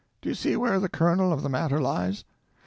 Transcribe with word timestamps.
Do 0.19 0.29
you 0.29 0.33
see 0.33 0.55
where 0.55 0.79
the 0.79 0.89
kernel 0.89 1.31
of 1.31 1.43
the 1.43 1.49
matter 1.49 1.79
lies? 1.79 2.23